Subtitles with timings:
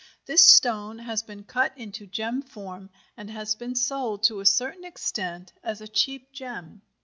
[0.25, 4.83] This stone has been cut into gem form and has been sold to a certain
[4.83, 6.81] extent as a cheap gem.